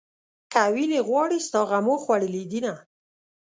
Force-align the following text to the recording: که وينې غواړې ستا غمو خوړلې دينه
که 0.51 0.61
وينې 0.73 0.99
غواړې 1.07 1.39
ستا 1.47 1.61
غمو 1.69 1.95
خوړلې 2.03 2.43
دينه 2.51 2.73